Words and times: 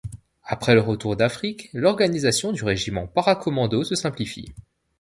Après 0.45 0.73
le 0.73 0.81
retour 0.81 1.15
d'Afrique, 1.15 1.69
l'organisation 1.73 2.51
du 2.51 2.63
régiment 2.63 3.05
Para-Commando 3.05 3.83
se 3.83 3.93
simplifie. 3.93 4.51